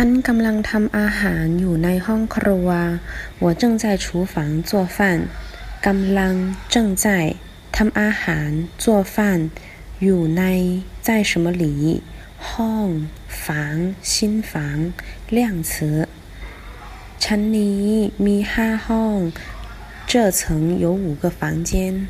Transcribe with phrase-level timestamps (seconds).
[0.00, 2.68] ันกำลังทำอาหารอยู่ในห้องครัว
[3.42, 4.34] 我正在厨房
[4.68, 4.98] 做饭
[5.86, 6.34] กำลัง
[6.74, 7.06] 正在
[7.76, 8.50] ทำอาหาร
[8.82, 8.84] 做
[9.14, 9.16] 饭
[10.02, 10.44] อยู่ใน
[11.06, 11.64] 在什么里
[12.48, 12.88] ห้อง
[13.44, 13.44] 房
[14.10, 14.12] 新
[14.50, 14.52] 房
[15.36, 15.72] 量词
[17.22, 17.86] ชั้นนี้
[18.26, 19.16] มีห้าห้อง
[20.10, 20.40] 这层
[20.84, 21.40] 有五个房
[21.70, 22.08] 间